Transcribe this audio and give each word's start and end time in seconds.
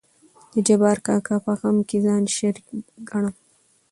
د 0.53 0.55
جبار 0.67 0.97
کاکا 1.07 1.35
په 1.45 1.51
غم 1.59 1.77
کې 1.89 1.97
ځان 2.05 2.23
شريک 2.35 2.65
ګنم. 3.09 3.35